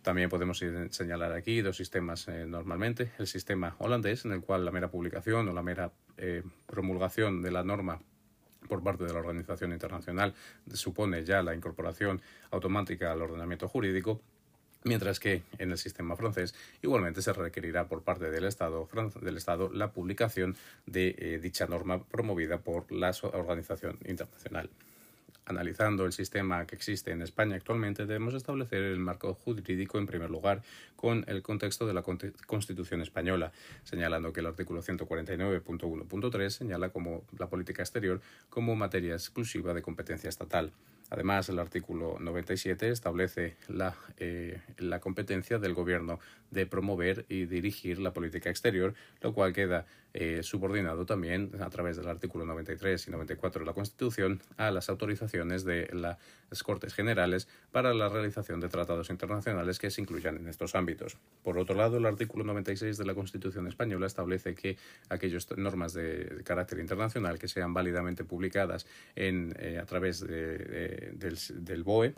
También 0.01 0.29
podemos 0.29 0.63
señalar 0.91 1.33
aquí 1.33 1.61
dos 1.61 1.77
sistemas 1.77 2.27
eh, 2.27 2.45
normalmente, 2.47 3.11
el 3.17 3.27
sistema 3.27 3.75
holandés, 3.79 4.23
en 4.25 4.31
el 4.31 4.41
cual 4.41 4.63
la 4.63 4.71
mera 4.71 4.89
publicación 4.89 5.49
o 5.49 5.53
la 5.53 5.63
mera 5.63 5.91
eh, 6.17 6.43
promulgación 6.67 7.41
de 7.41 7.51
la 7.51 7.63
norma 7.63 8.01
por 8.71 8.81
parte 8.81 9.03
de 9.03 9.11
la 9.11 9.19
organización 9.19 9.73
internacional 9.73 10.33
supone 10.71 11.25
ya 11.25 11.43
la 11.43 11.53
incorporación 11.53 12.21
automática 12.51 13.11
al 13.11 13.21
ordenamiento 13.21 13.67
jurídico 13.67 14.21
mientras 14.85 15.19
que 15.19 15.43
en 15.57 15.71
el 15.71 15.77
sistema 15.77 16.15
francés 16.15 16.55
igualmente 16.81 17.21
se 17.21 17.33
requerirá 17.33 17.89
por 17.89 18.01
parte 18.01 18.31
del 18.31 18.45
Estado, 18.45 18.87
del 19.21 19.35
Estado 19.35 19.69
la 19.73 19.91
publicación 19.91 20.55
de 20.85 21.15
eh, 21.17 21.39
dicha 21.41 21.67
norma 21.67 22.01
promovida 22.01 22.59
por 22.59 22.89
la 22.93 23.11
organización 23.33 23.99
internacional 24.05 24.69
analizando 25.51 26.05
el 26.05 26.13
sistema 26.13 26.65
que 26.65 26.75
existe 26.75 27.11
en 27.11 27.21
España 27.21 27.55
actualmente, 27.55 28.05
debemos 28.05 28.33
establecer 28.33 28.81
el 28.81 28.99
marco 28.99 29.35
jurídico 29.35 29.99
en 29.99 30.07
primer 30.07 30.29
lugar 30.29 30.63
con 30.95 31.23
el 31.27 31.41
contexto 31.41 31.85
de 31.85 31.93
la 31.93 32.03
Constitución 32.03 33.01
española, 33.01 33.51
señalando 33.83 34.33
que 34.33 34.39
el 34.39 34.47
artículo 34.47 34.81
149.1.3 34.81 36.49
señala 36.49 36.89
como 36.89 37.23
la 37.37 37.47
política 37.47 37.83
exterior 37.83 38.21
como 38.49 38.75
materia 38.75 39.13
exclusiva 39.13 39.73
de 39.73 39.81
competencia 39.81 40.29
estatal. 40.29 40.71
Además, 41.11 41.49
el 41.49 41.59
artículo 41.59 42.15
97 42.21 42.89
establece 42.89 43.57
la, 43.67 43.95
eh, 44.17 44.61
la, 44.77 45.01
competencia 45.01 45.59
del 45.59 45.73
Gobierno 45.73 46.19
de 46.51 46.65
promover 46.65 47.25
y 47.27 47.45
dirigir 47.45 47.99
la 47.99 48.13
política 48.13 48.49
exterior, 48.49 48.93
lo 49.21 49.33
cual 49.33 49.51
queda 49.51 49.85
eh, 50.13 50.43
subordinado 50.43 51.05
también 51.05 51.51
a 51.61 51.69
través 51.69 51.95
del 51.95 52.09
artículo 52.09 52.45
93 52.45 53.07
y 53.07 53.11
94 53.11 53.61
de 53.61 53.65
la 53.65 53.73
Constitución 53.73 54.41
a 54.57 54.69
las 54.69 54.89
autorizaciones 54.89 55.63
de 55.63 55.89
las 55.93 56.63
Cortes 56.63 56.93
Generales 56.93 57.47
para 57.71 57.93
la 57.93 58.09
realización 58.09 58.59
de 58.59 58.67
tratados 58.67 59.09
internacionales 59.09 59.79
que 59.79 59.89
se 59.89 60.01
incluyan 60.01 60.35
en 60.35 60.47
estos 60.49 60.75
ámbitos. 60.75 61.17
Por 61.43 61.57
otro 61.57 61.75
lado, 61.75 61.97
el 61.97 62.05
artículo 62.05 62.43
96 62.43 62.97
de 62.97 63.05
la 63.05 63.13
Constitución 63.13 63.67
española 63.67 64.05
establece 64.05 64.53
que 64.53 64.77
aquellas 65.07 65.47
normas 65.55 65.93
de, 65.93 66.41
carácter 66.43 66.79
internacional 66.79 67.39
que 67.39 67.47
sean 67.47 67.73
válidamente 67.73 68.25
publicadas 68.25 68.85
en, 69.15 69.55
eh, 69.59 69.79
a 69.81 69.85
través 69.85 70.19
de 70.19 71.00
del, 71.13 71.83
BOE 71.83 72.15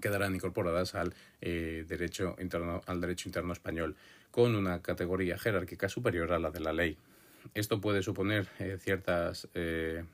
quedarán 0.00 0.34
incorporadas 0.34 0.94
al, 0.94 1.14
eh, 1.40 1.84
derecho 1.88 2.36
interno, 2.38 2.82
al 2.86 3.00
derecho 3.00 3.28
interno 3.28 3.52
español, 3.52 3.96
con 4.30 4.54
una 4.54 4.80
categoría 4.82 5.38
jerárquica 5.38 5.88
superior 5.88 6.32
a 6.32 6.38
la 6.38 6.50
de 6.50 6.60
la 6.60 6.72
ley. 6.72 6.96
Esto 7.54 7.80
puede 7.80 8.02
suponer 8.02 8.48
eh, 8.58 8.78
ciertas 8.80 9.48
eh, 9.54 10.04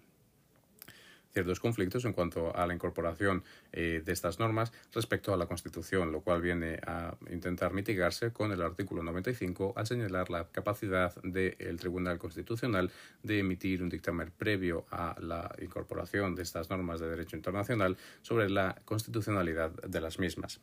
ciertos 1.34 1.58
conflictos 1.58 2.04
en 2.04 2.12
cuanto 2.12 2.56
a 2.56 2.64
la 2.64 2.74
incorporación 2.74 3.42
eh, 3.72 4.02
de 4.04 4.12
estas 4.12 4.38
normas 4.38 4.72
respecto 4.92 5.34
a 5.34 5.36
la 5.36 5.46
Constitución, 5.46 6.12
lo 6.12 6.20
cual 6.20 6.40
viene 6.40 6.78
a 6.86 7.16
intentar 7.28 7.72
mitigarse 7.72 8.32
con 8.32 8.52
el 8.52 8.62
artículo 8.62 9.02
95 9.02 9.72
al 9.74 9.86
señalar 9.86 10.30
la 10.30 10.46
capacidad 10.46 11.12
del 11.22 11.76
Tribunal 11.76 12.18
Constitucional 12.18 12.92
de 13.24 13.40
emitir 13.40 13.82
un 13.82 13.88
dictamen 13.88 14.30
previo 14.30 14.86
a 14.92 15.16
la 15.20 15.52
incorporación 15.60 16.36
de 16.36 16.42
estas 16.42 16.70
normas 16.70 17.00
de 17.00 17.10
derecho 17.10 17.36
internacional 17.36 17.96
sobre 18.22 18.48
la 18.48 18.80
constitucionalidad 18.84 19.72
de 19.72 20.00
las 20.00 20.20
mismas. 20.20 20.60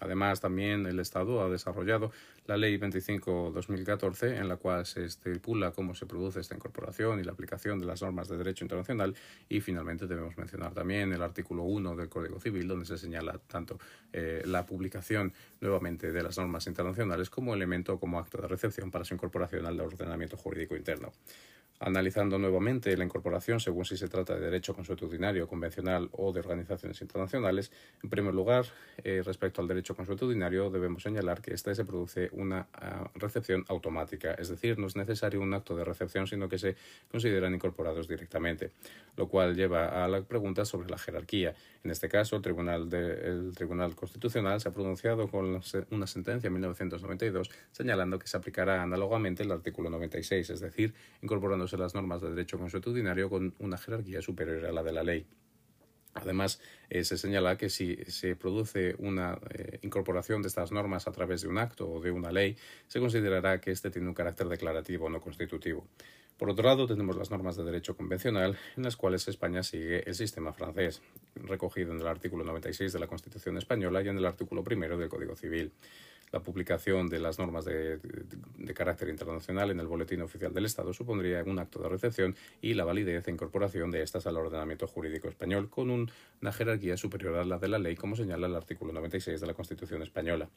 Además, 0.00 0.40
también 0.40 0.86
el 0.86 1.00
Estado 1.00 1.42
ha 1.42 1.48
desarrollado 1.48 2.12
la 2.46 2.56
Ley 2.56 2.76
25-2014, 2.78 4.38
en 4.38 4.48
la 4.48 4.56
cual 4.56 4.84
se 4.86 5.04
estipula 5.04 5.72
cómo 5.72 5.94
se 5.94 6.06
produce 6.06 6.40
esta 6.40 6.54
incorporación 6.54 7.20
y 7.20 7.24
la 7.24 7.32
aplicación 7.32 7.78
de 7.78 7.86
las 7.86 8.02
normas 8.02 8.28
de 8.28 8.36
derecho 8.36 8.64
internacional. 8.64 9.14
Y 9.48 9.60
finalmente 9.60 10.06
debemos 10.06 10.36
mencionar 10.36 10.74
también 10.74 11.12
el 11.12 11.22
artículo 11.22 11.62
1 11.64 11.96
del 11.96 12.08
Código 12.08 12.40
Civil, 12.40 12.66
donde 12.66 12.86
se 12.86 12.98
señala 12.98 13.38
tanto 13.46 13.78
eh, 14.12 14.42
la 14.44 14.66
publicación 14.66 15.32
nuevamente 15.60 16.10
de 16.12 16.22
las 16.22 16.38
normas 16.38 16.66
internacionales 16.66 17.30
como 17.30 17.54
elemento 17.54 17.98
como 17.98 18.18
acto 18.18 18.40
de 18.40 18.48
recepción 18.48 18.90
para 18.90 19.04
su 19.04 19.14
incorporación 19.14 19.66
al 19.66 19.80
ordenamiento 19.80 20.36
jurídico 20.36 20.76
interno 20.76 21.12
analizando 21.82 22.38
nuevamente 22.38 22.96
la 22.96 23.04
incorporación 23.04 23.60
según 23.60 23.84
si 23.84 23.96
se 23.96 24.08
trata 24.08 24.34
de 24.34 24.40
derecho 24.40 24.74
consuetudinario, 24.74 25.48
convencional 25.48 26.08
o 26.12 26.32
de 26.32 26.40
organizaciones 26.40 27.00
internacionales. 27.02 27.72
En 28.02 28.08
primer 28.08 28.34
lugar, 28.34 28.66
eh, 29.02 29.22
respecto 29.24 29.60
al 29.60 29.68
derecho 29.68 29.96
consuetudinario, 29.96 30.70
debemos 30.70 31.02
señalar 31.02 31.42
que 31.42 31.54
éste 31.54 31.74
se 31.74 31.84
produce 31.84 32.30
una 32.32 32.66
ah, 32.74 33.10
recepción 33.14 33.64
automática, 33.68 34.32
es 34.34 34.48
decir, 34.48 34.78
no 34.78 34.86
es 34.86 34.96
necesario 34.96 35.40
un 35.40 35.54
acto 35.54 35.76
de 35.76 35.84
recepción, 35.84 36.26
sino 36.26 36.48
que 36.48 36.58
se 36.58 36.76
consideran 37.10 37.54
incorporados 37.54 38.08
directamente, 38.08 38.72
lo 39.16 39.28
cual 39.28 39.54
lleva 39.54 40.04
a 40.04 40.08
la 40.08 40.22
pregunta 40.22 40.64
sobre 40.64 40.88
la 40.88 40.98
jerarquía. 40.98 41.54
En 41.84 41.90
este 41.90 42.08
caso, 42.08 42.36
el 42.36 42.42
Tribunal, 42.42 42.92
el 42.92 43.52
Tribunal 43.54 43.94
Constitucional 43.94 44.60
se 44.60 44.68
ha 44.68 44.72
pronunciado 44.72 45.28
con 45.28 45.60
una 45.90 46.06
sentencia 46.06 46.46
en 46.46 46.52
1992 46.52 47.50
señalando 47.72 48.18
que 48.18 48.26
se 48.26 48.36
aplicará 48.36 48.82
análogamente 48.82 49.42
el 49.42 49.52
artículo 49.52 49.90
96, 49.90 50.50
es 50.50 50.60
decir, 50.60 50.94
incorporándose 51.22 51.76
las 51.76 51.94
normas 51.94 52.20
de 52.20 52.30
derecho 52.30 52.58
consuetudinario 52.58 53.28
con 53.28 53.54
una 53.58 53.78
jerarquía 53.78 54.22
superior 54.22 54.66
a 54.66 54.72
la 54.72 54.82
de 54.82 54.92
la 54.92 55.02
ley. 55.02 55.26
Además, 56.14 56.60
eh, 56.90 57.04
se 57.04 57.16
señala 57.16 57.56
que 57.56 57.70
si 57.70 57.96
se 58.06 58.36
produce 58.36 58.94
una 58.98 59.38
eh, 59.50 59.78
incorporación 59.82 60.42
de 60.42 60.48
estas 60.48 60.70
normas 60.70 61.08
a 61.08 61.12
través 61.12 61.42
de 61.42 61.48
un 61.48 61.58
acto 61.58 61.90
o 61.90 62.00
de 62.00 62.10
una 62.10 62.30
ley, 62.30 62.56
se 62.86 63.00
considerará 63.00 63.60
que 63.60 63.70
éste 63.70 63.90
tiene 63.90 64.08
un 64.08 64.14
carácter 64.14 64.48
declarativo, 64.48 65.08
no 65.08 65.20
constitutivo. 65.20 65.86
Por 66.36 66.50
otro 66.50 66.64
lado, 66.64 66.86
tenemos 66.86 67.16
las 67.16 67.30
normas 67.30 67.56
de 67.56 67.64
derecho 67.64 67.96
convencional, 67.96 68.58
en 68.76 68.82
las 68.82 68.96
cuales 68.96 69.28
España 69.28 69.62
sigue 69.62 70.02
el 70.08 70.14
sistema 70.14 70.52
francés, 70.52 71.00
recogido 71.36 71.92
en 71.92 72.00
el 72.00 72.06
artículo 72.06 72.44
96 72.44 72.92
de 72.92 72.98
la 72.98 73.06
Constitución 73.06 73.56
española 73.58 74.02
y 74.02 74.08
en 74.08 74.18
el 74.18 74.26
artículo 74.26 74.64
primero 74.64 74.98
del 74.98 75.08
Código 75.08 75.36
Civil 75.36 75.72
la 76.32 76.40
publicación 76.40 77.08
de 77.08 77.20
las 77.20 77.38
normas 77.38 77.64
de, 77.66 77.98
carácter 78.74 79.10
internacional 79.10 79.70
en 79.70 79.80
el 79.80 79.86
Boletín 79.86 80.22
Oficial 80.22 80.52
del 80.52 80.64
Estado 80.64 80.94
supondría 80.94 81.44
un 81.44 81.58
acto 81.58 81.80
de 81.82 81.90
recepción 81.90 82.34
y 82.62 82.72
la 82.72 82.84
validez 82.84 83.28
e 83.28 83.30
incorporación 83.30 83.90
de 83.90 84.02
estas 84.02 84.26
al 84.26 84.38
ordenamiento 84.38 84.86
jurídico 84.86 85.28
español 85.28 85.68
con 85.68 85.90
una 85.90 86.52
jerarquía 86.52 86.96
superior 86.96 87.36
a 87.36 87.44
la 87.44 87.58
de 87.58 87.68
la 87.68 87.78
ley, 87.78 87.96
como 87.96 88.16
señala 88.16 88.46
el 88.46 88.56
artículo 88.56 88.92
96 88.92 89.40
de 89.40 89.46
la 89.46 89.54
Constitución 89.54 90.02
española. 90.02 90.48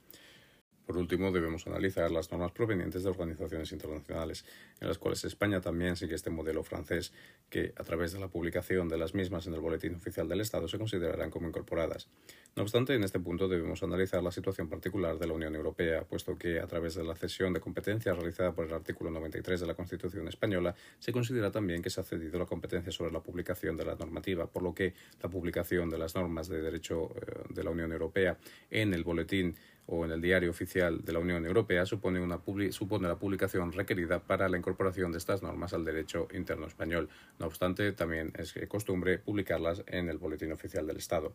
Por 0.86 0.98
último, 0.98 1.32
debemos 1.32 1.66
analizar 1.68 2.12
las 2.12 2.32
normas 2.32 2.52
provenientes 2.52 3.04
de 3.04 3.10
organizaciones 3.10 3.72
internacionales, 3.72 4.46
en 4.80 4.88
las 4.88 4.98
cuales 4.98 5.24
España 5.26 5.60
también 5.62 5.96
sigue 5.96 6.16
este 6.16 6.30
modelo 6.30 6.64
francés, 6.64 7.12
que 7.50 7.74
a 7.76 7.84
través 7.84 8.14
de 8.14 8.20
la 8.20 8.28
publicación 8.28 8.88
de 8.88 8.98
las 8.98 9.16
mismas 9.16 9.48
en 9.48 9.54
el 9.54 9.62
Boletín 9.62 9.96
Oficial 9.96 10.28
del 10.28 10.42
Estado 10.42 10.68
se 10.68 10.78
considerarán 10.78 11.32
como 11.32 11.48
incorporadas. 11.48 12.08
No 12.56 12.64
obstante, 12.64 12.94
en 12.94 13.04
este 13.04 13.20
punto 13.20 13.48
debemos 13.48 13.84
analizar 13.84 14.24
la 14.24 14.32
situación 14.32 14.70
particular 14.70 15.18
de 15.18 15.28
la 15.28 15.34
Unión 15.34 15.56
Europea, 15.56 16.04
puesto 16.04 16.38
que 16.38 16.60
a 16.60 16.68
través 16.68 16.96
de 16.96 17.04
la 17.04 17.16
cesión 17.16 17.52
de 17.52 17.60
competencias 17.60 18.16
realizada 18.16 18.54
por 18.54 18.66
el 18.66 18.74
artículo 18.74 19.12
93 19.12 19.60
de 19.60 19.68
la 19.68 19.74
Constitución 19.74 20.28
española, 20.28 20.76
se 21.00 21.12
considera 21.12 21.52
también 21.52 21.82
que 21.82 21.90
se 21.90 22.00
ha 22.00 22.04
cedido 22.04 22.40
la 22.40 22.46
competencia 22.46 22.92
sobre 22.92 23.12
la 23.12 23.22
publicación 23.22 23.76
de 23.76 23.86
la 23.86 23.96
normativa, 23.96 24.48
por 24.48 24.64
lo 24.64 24.74
que 24.74 24.94
la 25.22 25.30
publicación 25.30 25.90
de 25.90 25.98
las 25.98 26.16
normas 26.16 26.48
de 26.48 26.62
derecho 26.62 27.12
eh, 27.16 27.44
de 27.50 27.64
la 27.64 27.72
Unión 27.72 27.92
Europea 27.92 28.38
en 28.70 28.94
el 28.94 29.04
boletín 29.04 29.56
o 29.88 30.06
en 30.06 30.12
el 30.12 30.22
diario 30.22 30.50
oficial 30.50 31.04
de 31.04 31.14
la 31.14 31.20
Unión 31.20 31.46
Europea 31.46 31.86
supone, 31.86 32.20
la 32.28 33.18
publicación 33.18 33.72
requerida 33.72 34.20
para 34.20 34.50
la 34.50 34.58
incorporación 34.58 35.12
de 35.12 35.18
estas 35.18 35.44
normas 35.44 35.74
al 35.74 35.86
derecho 35.86 36.28
interno 36.34 36.68
español. 36.68 37.10
No 37.40 37.46
obstante, 37.46 37.92
también 37.92 38.34
es 38.38 38.54
costumbre 38.68 39.20
publicarlas 39.20 39.84
en 39.88 40.10
el 40.10 40.18
Boletín 40.18 40.52
Oficial 40.52 40.88
del 40.88 40.98
Estado. 40.98 41.34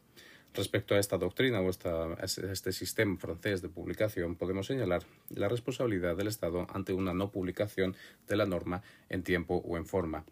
Respecto 0.52 0.96
a 0.96 0.98
esta 0.98 1.16
doctrina 1.16 1.60
o 1.60 1.68
a 1.68 2.24
este 2.24 2.72
sistema 2.72 3.16
francés 3.18 3.62
de 3.62 3.68
publicación, 3.68 4.34
podemos 4.34 4.66
señalar 4.66 5.04
la 5.28 5.48
responsabilidad 5.48 6.16
del 6.16 6.26
Estado 6.26 6.66
ante 6.72 6.92
una 6.92 7.14
no 7.14 7.30
publicación 7.30 7.94
de 8.26 8.36
la 8.36 8.46
norma 8.46 8.82
en 9.08 9.22
tiempo 9.22 9.62
o 9.64 9.76
en 9.76 9.86
forma. 9.86 10.24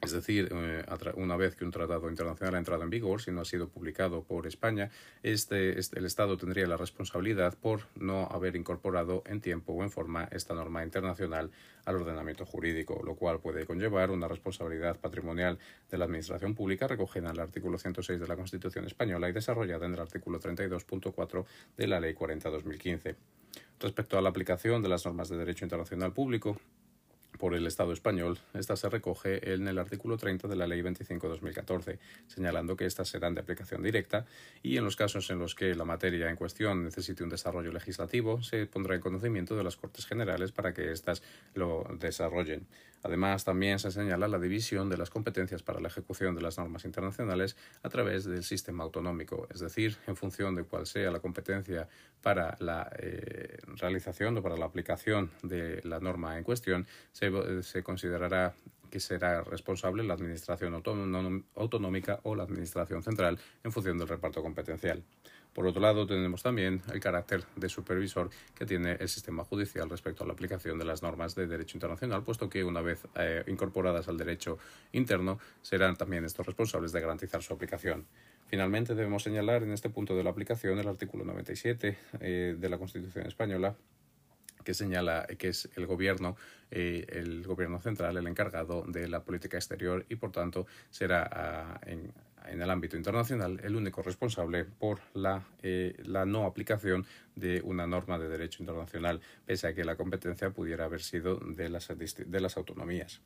Es 0.00 0.12
decir, 0.12 0.48
eh, 0.52 0.84
una 1.16 1.36
vez 1.36 1.56
que 1.56 1.64
un 1.64 1.72
tratado 1.72 2.08
internacional 2.08 2.54
ha 2.54 2.58
entrado 2.58 2.82
en 2.84 2.90
vigor, 2.90 3.20
si 3.20 3.32
no 3.32 3.40
ha 3.40 3.44
sido 3.44 3.68
publicado 3.68 4.22
por 4.22 4.46
España, 4.46 4.90
este, 5.24 5.78
este, 5.78 5.98
el 5.98 6.06
Estado 6.06 6.36
tendría 6.36 6.68
la 6.68 6.76
responsabilidad 6.76 7.58
por 7.58 7.82
no 7.96 8.26
haber 8.26 8.54
incorporado 8.54 9.24
en 9.26 9.40
tiempo 9.40 9.72
o 9.72 9.82
en 9.82 9.90
forma 9.90 10.28
esta 10.30 10.54
norma 10.54 10.84
internacional 10.84 11.50
al 11.84 11.96
ordenamiento 11.96 12.46
jurídico, 12.46 13.02
lo 13.04 13.16
cual 13.16 13.40
puede 13.40 13.66
conllevar 13.66 14.10
una 14.10 14.28
responsabilidad 14.28 15.00
patrimonial 15.00 15.58
de 15.90 15.98
la 15.98 16.04
Administración 16.04 16.54
Pública 16.54 16.86
recogida 16.86 17.30
en 17.30 17.34
el 17.34 17.40
artículo 17.40 17.76
106 17.76 18.20
de 18.20 18.28
la 18.28 18.36
Constitución 18.36 18.84
española 18.84 19.28
y 19.28 19.32
desarrollada 19.32 19.86
en 19.86 19.94
el 19.94 20.00
artículo 20.00 20.38
32.4 20.38 21.44
de 21.76 21.86
la 21.88 21.98
Ley 21.98 22.14
40-2015. 22.14 23.16
Respecto 23.80 24.16
a 24.16 24.22
la 24.22 24.28
aplicación 24.28 24.82
de 24.82 24.88
las 24.88 25.04
normas 25.06 25.28
de 25.28 25.38
derecho 25.38 25.64
internacional 25.64 26.12
público, 26.12 26.58
por 27.38 27.54
el 27.54 27.66
Estado 27.66 27.92
español, 27.92 28.38
esta 28.54 28.76
se 28.76 28.88
recoge 28.88 29.54
en 29.54 29.68
el 29.68 29.78
artículo 29.78 30.16
30 30.16 30.48
de 30.48 30.56
la 30.56 30.66
Ley 30.66 30.82
25-2014, 30.82 31.98
señalando 32.26 32.76
que 32.76 32.86
estas 32.86 33.08
serán 33.08 33.34
de 33.34 33.40
aplicación 33.40 33.82
directa 33.82 34.26
y 34.62 34.76
en 34.76 34.84
los 34.84 34.96
casos 34.96 35.30
en 35.30 35.38
los 35.38 35.54
que 35.54 35.74
la 35.74 35.84
materia 35.84 36.28
en 36.28 36.36
cuestión 36.36 36.84
necesite 36.84 37.22
un 37.22 37.30
desarrollo 37.30 37.72
legislativo, 37.72 38.42
se 38.42 38.66
pondrá 38.66 38.96
en 38.96 39.00
conocimiento 39.00 39.56
de 39.56 39.64
las 39.64 39.76
Cortes 39.76 40.06
Generales 40.06 40.52
para 40.52 40.74
que 40.74 40.92
éstas 40.92 41.22
lo 41.54 41.86
desarrollen. 41.98 42.66
Además, 43.02 43.44
también 43.44 43.78
se 43.78 43.92
señala 43.92 44.26
la 44.26 44.38
división 44.38 44.88
de 44.88 44.96
las 44.96 45.10
competencias 45.10 45.62
para 45.62 45.80
la 45.80 45.88
ejecución 45.88 46.34
de 46.34 46.42
las 46.42 46.58
normas 46.58 46.84
internacionales 46.84 47.56
a 47.82 47.88
través 47.88 48.24
del 48.24 48.42
sistema 48.42 48.82
autonómico, 48.84 49.46
es 49.54 49.60
decir, 49.60 49.96
en 50.06 50.16
función 50.16 50.56
de 50.56 50.64
cuál 50.64 50.86
sea 50.86 51.10
la 51.12 51.20
competencia 51.20 51.88
para 52.22 52.56
la 52.58 52.90
eh, 52.98 53.58
realización 53.76 54.36
o 54.36 54.42
para 54.42 54.56
la 54.56 54.66
aplicación 54.66 55.30
de 55.42 55.80
la 55.84 56.00
norma 56.00 56.38
en 56.38 56.44
cuestión, 56.44 56.86
se, 57.12 57.27
se 57.62 57.82
considerará 57.82 58.54
que 58.90 59.00
será 59.00 59.42
responsable 59.42 60.02
la 60.02 60.14
Administración 60.14 60.74
autonómica 60.74 62.20
o 62.22 62.34
la 62.34 62.44
Administración 62.44 63.02
central 63.02 63.38
en 63.62 63.72
función 63.72 63.98
del 63.98 64.08
reparto 64.08 64.42
competencial. 64.42 65.02
Por 65.52 65.66
otro 65.66 65.80
lado, 65.80 66.06
tenemos 66.06 66.42
también 66.42 66.82
el 66.92 67.00
carácter 67.00 67.44
de 67.56 67.68
supervisor 67.68 68.30
que 68.54 68.64
tiene 68.64 68.92
el 68.92 69.08
sistema 69.08 69.44
judicial 69.44 69.90
respecto 69.90 70.22
a 70.22 70.26
la 70.26 70.32
aplicación 70.32 70.78
de 70.78 70.84
las 70.84 71.02
normas 71.02 71.34
de 71.34 71.46
derecho 71.46 71.76
internacional, 71.76 72.22
puesto 72.22 72.48
que 72.48 72.62
una 72.62 72.80
vez 72.80 73.06
eh, 73.16 73.42
incorporadas 73.48 74.06
al 74.08 74.16
derecho 74.16 74.58
interno, 74.92 75.40
serán 75.62 75.96
también 75.96 76.24
estos 76.24 76.46
responsables 76.46 76.92
de 76.92 77.00
garantizar 77.00 77.42
su 77.42 77.52
aplicación. 77.54 78.06
Finalmente, 78.46 78.94
debemos 78.94 79.24
señalar 79.24 79.62
en 79.64 79.72
este 79.72 79.90
punto 79.90 80.14
de 80.14 80.22
la 80.22 80.30
aplicación 80.30 80.78
el 80.78 80.86
artículo 80.86 81.24
97 81.24 81.98
eh, 82.20 82.56
de 82.56 82.68
la 82.68 82.78
Constitución 82.78 83.26
española 83.26 83.74
que 84.68 84.74
señala 84.74 85.26
que 85.38 85.48
es 85.48 85.66
el 85.76 85.86
gobierno, 85.86 86.36
eh, 86.70 87.06
el 87.08 87.42
gobierno 87.42 87.80
central, 87.80 88.18
el 88.18 88.26
encargado 88.26 88.84
de 88.86 89.08
la 89.08 89.24
política 89.24 89.56
exterior 89.56 90.04
y, 90.10 90.16
por 90.16 90.30
tanto, 90.30 90.66
será 90.90 91.26
ah, 91.32 91.80
en, 91.86 92.12
el 92.46 92.70
ámbito 92.70 92.94
internacional 92.98 93.60
el 93.64 93.74
único 93.74 94.02
responsable 94.02 94.66
por 94.66 95.00
la, 95.14 95.42
eh, 95.62 95.96
la 96.04 96.26
no 96.26 96.44
aplicación 96.44 97.06
de 97.34 97.62
una 97.62 97.86
norma 97.86 98.18
de 98.18 98.28
derecho 98.28 98.62
internacional, 98.62 99.22
pese 99.46 99.68
a 99.68 99.74
que 99.74 99.84
la 99.84 99.96
competencia 99.96 100.50
pudiera 100.50 100.84
haber 100.84 101.00
sido 101.00 101.36
de 101.36 101.70
las, 101.70 101.88
de 101.88 102.40
las 102.40 102.58
autonomías 102.58 103.22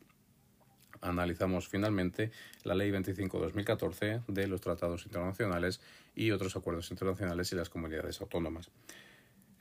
analizamos 1.00 1.66
finalmente 1.66 2.30
la 2.62 2.76
Ley 2.76 2.92
25-2014 2.92 4.22
de 4.28 4.46
los 4.46 4.60
tratados 4.60 5.04
internacionales 5.04 5.80
y 6.14 6.30
otros 6.30 6.54
acuerdos 6.54 6.92
internacionales 6.92 7.50
y 7.50 7.56
las 7.56 7.68
comunidades 7.68 8.20
autónomas. 8.20 8.70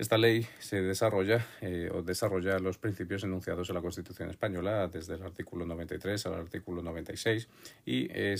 Esta 0.02 0.18
ley 0.18 0.48
se 0.58 0.82
desarrolla 0.82 1.46
eh, 1.62 1.92
o 1.94 2.02
desarrolla 2.02 2.58
los 2.58 2.80
principios 2.80 3.24
enunciados 3.24 3.70
en 3.70 3.76
la 3.76 3.84
Constitución 3.84 4.32
española 4.32 4.88
desde 4.88 5.14
el 5.14 5.22
artículo 5.22 5.64
93 5.68 6.26
al 6.26 6.34
artículo 6.34 6.82
96 6.82 7.48
y 7.86 8.08
eh, 8.10 8.36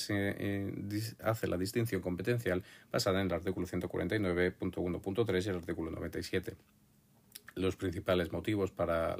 hace 1.24 1.48
la 1.48 1.58
distinción 1.60 2.02
competencial 2.02 2.64
basada 2.92 3.22
en 3.22 3.28
el 3.28 3.34
artículo 3.34 3.68
149.1.3 3.68 5.46
y 5.46 5.50
el 5.50 5.56
artículo 5.58 5.92
97. 5.92 6.56
Los 7.56 7.76
principales 7.76 8.32
motivos 8.32 8.72
para 8.72 9.16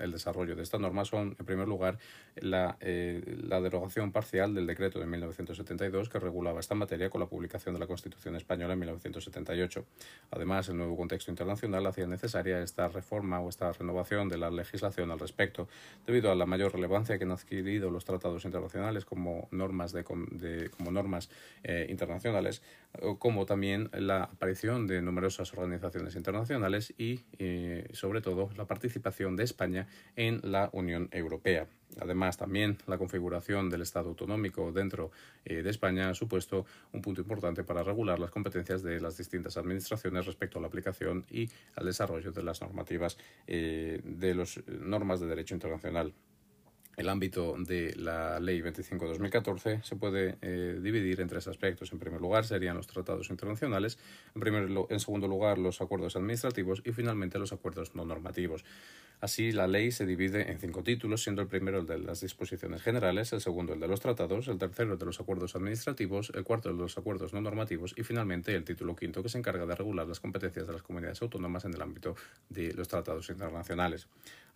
el 0.00 0.12
desarrollo 0.12 0.56
de 0.56 0.62
esta 0.62 0.78
norma 0.78 1.04
son, 1.04 1.36
en 1.38 1.46
primer 1.46 1.68
lugar, 1.68 1.98
la, 2.36 2.76
eh, 2.80 3.22
la, 3.42 3.60
derogación 3.60 4.12
parcial 4.12 4.54
del 4.54 4.66
decreto 4.66 4.98
de 4.98 5.06
1972 5.06 6.08
que 6.08 6.18
regulaba 6.18 6.60
esta 6.60 6.74
materia 6.74 7.10
con 7.10 7.20
la 7.20 7.26
publicación 7.26 7.74
de 7.74 7.80
la 7.80 7.86
Constitución 7.86 8.36
española 8.36 8.72
en 8.72 8.78
1978. 8.78 9.84
Además, 10.30 10.68
el 10.68 10.76
nuevo 10.78 10.96
contexto 10.96 11.30
internacional 11.30 11.86
hacía 11.86 12.06
necesaria 12.06 12.62
esta 12.62 12.88
reforma 12.88 13.40
o 13.40 13.48
esta 13.48 13.72
renovación 13.72 14.28
de 14.28 14.38
la 14.38 14.50
legislación 14.50 15.10
al 15.10 15.18
respecto, 15.18 15.68
debido 16.06 16.30
a 16.30 16.34
la 16.34 16.46
mayor 16.46 16.72
relevancia 16.72 17.18
que 17.18 17.24
han 17.24 17.32
adquirido 17.32 17.90
los 17.90 18.04
tratados 18.04 18.44
internacionales 18.44 19.04
como 19.04 19.48
normas, 19.50 19.92
de, 19.92 20.04
como 20.04 20.90
normas 20.90 21.28
eh, 21.64 21.86
internacionales, 21.90 22.62
como 23.18 23.46
también 23.46 23.90
la 23.92 24.24
aparición 24.24 24.86
de 24.86 25.02
numerosas 25.02 25.52
organizaciones 25.52 26.16
internacionales 26.16 26.94
y 26.96 27.20
eh, 27.38 27.57
sobre 27.92 28.20
todo 28.20 28.50
la 28.56 28.66
participación 28.66 29.36
de 29.36 29.44
España 29.44 29.86
en 30.16 30.40
la 30.42 30.70
Unión 30.72 31.08
Europea. 31.12 31.66
Además, 32.00 32.36
también 32.36 32.78
la 32.86 32.98
configuración 32.98 33.70
del 33.70 33.82
Estado 33.82 34.10
autonómico 34.10 34.72
dentro 34.72 35.10
eh, 35.44 35.62
de 35.62 35.70
España 35.70 36.10
ha 36.10 36.14
supuesto 36.14 36.66
un 36.92 37.00
punto 37.00 37.22
importante 37.22 37.64
para 37.64 37.82
regular 37.82 38.18
las 38.18 38.30
competencias 38.30 38.82
de 38.82 39.00
las 39.00 39.16
distintas 39.16 39.56
administraciones 39.56 40.26
respecto 40.26 40.58
a 40.58 40.62
la 40.62 40.68
aplicación 40.68 41.24
y 41.30 41.48
al 41.76 41.86
desarrollo 41.86 42.30
de 42.30 42.42
las 42.42 42.60
normativas 42.60 43.16
eh, 43.46 44.00
de 44.04 44.34
las 44.34 44.60
normas 44.66 45.20
de 45.20 45.26
derecho 45.26 45.54
internacional 45.54 46.12
el 46.98 47.08
ámbito 47.08 47.54
de 47.56 47.94
la 47.96 48.40
Ley 48.40 48.60
25-2014 48.60 49.82
se 49.82 49.96
puede 49.96 50.36
eh, 50.42 50.80
dividir 50.82 51.20
en 51.20 51.28
tres 51.28 51.46
aspectos. 51.46 51.92
En 51.92 52.00
primer 52.00 52.20
lugar, 52.20 52.44
serían 52.44 52.76
los 52.76 52.88
tratados 52.88 53.30
internacionales, 53.30 53.98
en, 54.34 54.40
primer, 54.40 54.68
en 54.90 55.00
segundo 55.00 55.28
lugar, 55.28 55.58
los 55.58 55.80
acuerdos 55.80 56.16
administrativos 56.16 56.82
y 56.84 56.90
finalmente 56.90 57.38
los 57.38 57.52
acuerdos 57.52 57.94
no 57.94 58.04
normativos. 58.04 58.64
Así, 59.20 59.50
la 59.52 59.66
ley 59.66 59.90
se 59.92 60.06
divide 60.06 60.50
en 60.50 60.58
cinco 60.58 60.82
títulos, 60.82 61.22
siendo 61.22 61.42
el 61.42 61.48
primero 61.48 61.80
el 61.80 61.86
de 61.86 61.98
las 61.98 62.20
disposiciones 62.20 62.82
generales, 62.82 63.32
el 63.32 63.40
segundo 63.40 63.74
el 63.74 63.80
de 63.80 63.88
los 63.88 64.00
tratados, 64.00 64.46
el 64.48 64.58
tercero 64.58 64.92
el 64.92 64.98
de 64.98 65.06
los 65.06 65.20
acuerdos 65.20 65.54
administrativos, 65.56 66.32
el 66.34 66.44
cuarto 66.44 66.68
el 66.70 66.76
de 66.76 66.82
los 66.82 66.98
acuerdos 66.98 67.32
no 67.32 67.40
normativos 67.40 67.94
y 67.96 68.02
finalmente 68.02 68.54
el 68.54 68.64
título 68.64 68.94
quinto 68.94 69.22
que 69.22 69.28
se 69.28 69.38
encarga 69.38 69.66
de 69.66 69.74
regular 69.74 70.06
las 70.06 70.20
competencias 70.20 70.66
de 70.66 70.72
las 70.72 70.82
comunidades 70.82 71.20
autónomas 71.22 71.64
en 71.64 71.74
el 71.74 71.82
ámbito 71.82 72.14
de 72.48 72.72
los 72.74 72.86
tratados 72.86 73.28
internacionales. 73.30 74.08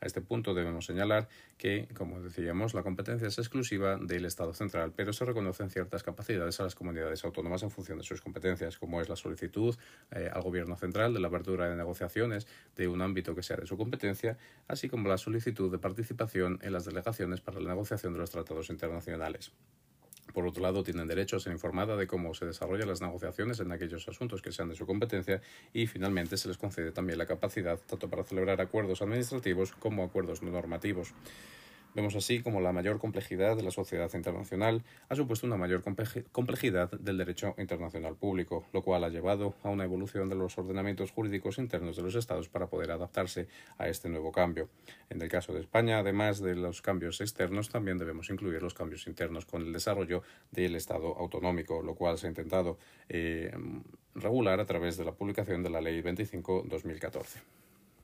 A 0.02 0.06
este 0.06 0.20
punto 0.20 0.52
debemos 0.52 0.84
señalar 0.84 1.28
que, 1.56 1.86
como 1.94 2.20
decíamos, 2.20 2.74
la 2.74 2.82
competencia 2.82 3.28
es 3.28 3.38
exclusiva 3.38 3.98
del 3.98 4.24
Estado 4.24 4.52
central, 4.52 4.92
pero 4.96 5.12
se 5.12 5.24
reconocen 5.24 5.70
ciertas 5.70 6.02
capacidades 6.02 6.58
a 6.58 6.64
las 6.64 6.74
comunidades 6.74 7.24
autónomas 7.24 7.62
en 7.62 7.70
función 7.70 7.98
de 7.98 8.04
sus 8.04 8.20
competencias, 8.20 8.78
como 8.78 9.00
es 9.00 9.08
la 9.08 9.14
solicitud 9.14 9.76
eh, 10.10 10.28
al 10.32 10.42
Gobierno 10.42 10.76
central 10.76 11.14
de 11.14 11.20
la 11.20 11.28
apertura 11.28 11.70
de 11.70 11.76
negociaciones 11.76 12.48
de 12.74 12.88
un 12.88 13.00
ámbito 13.00 13.36
que 13.36 13.44
sea 13.44 13.58
de 13.58 13.66
su 13.68 13.76
competencia, 13.76 14.38
así 14.66 14.88
como 14.88 15.08
la 15.08 15.18
solicitud 15.18 15.70
de 15.70 15.78
participación 15.78 16.58
en 16.62 16.72
las 16.72 16.84
delegaciones 16.84 17.40
para 17.40 17.60
la 17.60 17.68
negociación 17.68 18.12
de 18.12 18.18
los 18.18 18.30
tratados 18.32 18.70
internacionales. 18.70 19.52
Por 20.32 20.46
otro 20.46 20.62
lado, 20.62 20.82
tienen 20.82 21.06
derecho 21.08 21.36
a 21.36 21.40
ser 21.40 21.52
informada 21.52 21.96
de 21.96 22.06
cómo 22.06 22.34
se 22.34 22.46
desarrollan 22.46 22.88
las 22.88 23.00
negociaciones 23.00 23.60
en 23.60 23.70
aquellos 23.72 24.08
asuntos 24.08 24.42
que 24.42 24.52
sean 24.52 24.68
de 24.68 24.74
su 24.74 24.86
competencia 24.86 25.40
y, 25.72 25.86
finalmente, 25.86 26.36
se 26.36 26.48
les 26.48 26.58
concede 26.58 26.92
también 26.92 27.18
la 27.18 27.26
capacidad 27.26 27.78
tanto 27.78 28.08
para 28.08 28.24
celebrar 28.24 28.60
acuerdos 28.60 29.02
administrativos 29.02 29.72
como 29.72 30.04
acuerdos 30.04 30.42
no 30.42 30.50
normativos. 30.50 31.14
Vemos 31.94 32.16
así 32.16 32.40
como 32.40 32.62
la 32.62 32.72
mayor 32.72 32.98
complejidad 32.98 33.54
de 33.54 33.62
la 33.62 33.70
sociedad 33.70 34.10
internacional 34.14 34.82
ha 35.10 35.14
supuesto 35.14 35.46
una 35.46 35.58
mayor 35.58 35.82
complejidad 36.32 36.90
del 36.90 37.18
derecho 37.18 37.54
internacional 37.58 38.16
público, 38.16 38.64
lo 38.72 38.82
cual 38.82 39.04
ha 39.04 39.10
llevado 39.10 39.54
a 39.62 39.68
una 39.68 39.84
evolución 39.84 40.30
de 40.30 40.34
los 40.34 40.56
ordenamientos 40.56 41.10
jurídicos 41.10 41.58
internos 41.58 41.96
de 41.96 42.02
los 42.02 42.14
Estados 42.14 42.48
para 42.48 42.68
poder 42.68 42.92
adaptarse 42.92 43.46
a 43.76 43.88
este 43.88 44.08
nuevo 44.08 44.32
cambio. 44.32 44.70
En 45.10 45.20
el 45.20 45.28
caso 45.28 45.52
de 45.52 45.60
España, 45.60 45.98
además 45.98 46.40
de 46.40 46.56
los 46.56 46.80
cambios 46.80 47.20
externos, 47.20 47.68
también 47.68 47.98
debemos 47.98 48.30
incluir 48.30 48.62
los 48.62 48.72
cambios 48.72 49.06
internos 49.06 49.44
con 49.44 49.60
el 49.60 49.72
desarrollo 49.74 50.22
del 50.50 50.76
Estado 50.76 51.14
autonómico, 51.18 51.82
lo 51.82 51.94
cual 51.94 52.16
se 52.16 52.26
ha 52.26 52.30
intentado 52.30 52.78
eh, 53.10 53.52
regular 54.14 54.60
a 54.60 54.66
través 54.66 54.96
de 54.96 55.04
la 55.04 55.12
publicación 55.12 55.62
de 55.62 55.68
la 55.68 55.82
Ley 55.82 56.00
25-2014. 56.00 57.42